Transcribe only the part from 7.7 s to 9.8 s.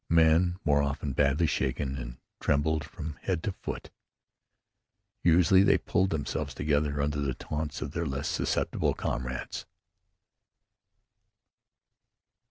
of their less susceptible comrades.